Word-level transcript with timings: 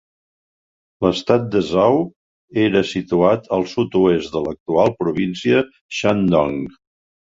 L'estat 1.05 1.45
de 1.57 1.61
Zou 1.67 2.01
era 2.65 2.83
situat 2.95 3.47
al 3.61 3.69
sud-oest 3.77 4.35
de 4.41 4.45
l'actual 4.49 4.97
Província 5.07 5.65
Shandong. 6.03 6.63